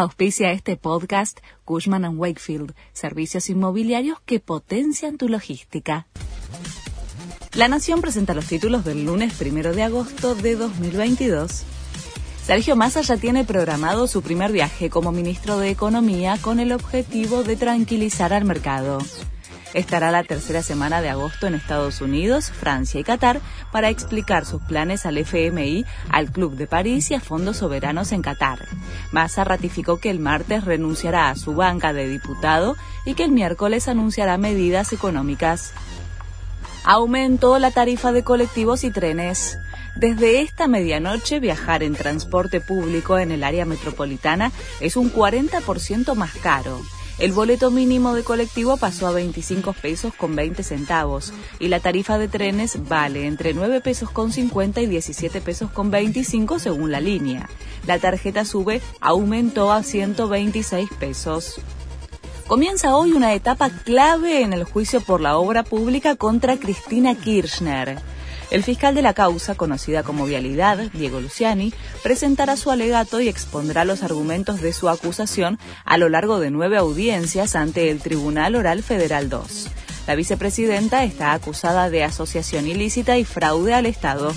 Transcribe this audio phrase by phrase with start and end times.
[0.00, 6.06] Auspicia este podcast Cushman⁇ Wakefield, servicios inmobiliarios que potencian tu logística.
[7.54, 11.64] La Nación presenta los títulos del lunes primero de agosto de 2022.
[12.44, 17.42] Sergio Massa ya tiene programado su primer viaje como ministro de Economía con el objetivo
[17.42, 18.98] de tranquilizar al mercado.
[19.74, 23.40] Estará la tercera semana de agosto en Estados Unidos, Francia y Qatar
[23.70, 28.22] para explicar sus planes al FMI, al Club de París y a fondos soberanos en
[28.22, 28.60] Qatar.
[29.12, 33.88] Massa ratificó que el martes renunciará a su banca de diputado y que el miércoles
[33.88, 35.72] anunciará medidas económicas.
[36.84, 39.58] Aumentó la tarifa de colectivos y trenes.
[39.96, 44.50] Desde esta medianoche, viajar en transporte público en el área metropolitana
[44.80, 46.80] es un 40% más caro.
[47.18, 52.16] El boleto mínimo de colectivo pasó a 25 pesos con 20 centavos y la tarifa
[52.16, 57.00] de trenes vale entre 9 pesos con 50 y 17 pesos con 25 según la
[57.00, 57.50] línea.
[57.88, 61.60] La tarjeta sube aumentó a 126 pesos.
[62.46, 67.98] Comienza hoy una etapa clave en el juicio por la obra pública contra Cristina Kirchner.
[68.50, 73.84] El fiscal de la causa, conocida como Vialidad, Diego Luciani, presentará su alegato y expondrá
[73.84, 78.82] los argumentos de su acusación a lo largo de nueve audiencias ante el Tribunal Oral
[78.82, 79.68] Federal 2.
[80.06, 84.34] La vicepresidenta está acusada de asociación ilícita y fraude al Estado.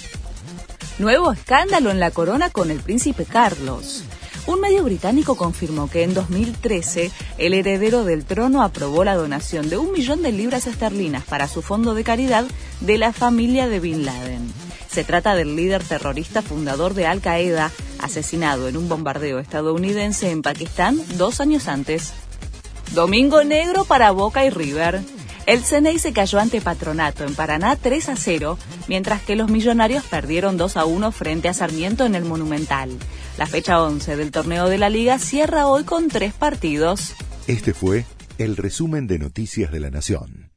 [0.99, 4.03] Nuevo escándalo en la corona con el príncipe Carlos.
[4.47, 9.77] Un medio británico confirmó que en 2013 el heredero del trono aprobó la donación de
[9.77, 12.45] un millón de libras esterlinas para su fondo de caridad
[12.79, 14.51] de la familia de Bin Laden.
[14.89, 20.41] Se trata del líder terrorista fundador de Al Qaeda, asesinado en un bombardeo estadounidense en
[20.41, 22.11] Pakistán dos años antes.
[22.93, 25.01] Domingo negro para Boca y River.
[25.47, 30.03] El CNI se cayó ante Patronato en Paraná 3 a 0, mientras que los millonarios
[30.05, 32.89] perdieron 2 a 1 frente a Sarmiento en el Monumental.
[33.37, 37.13] La fecha 11 del torneo de la liga cierra hoy con tres partidos.
[37.47, 38.05] Este fue
[38.37, 40.50] el resumen de Noticias de la Nación.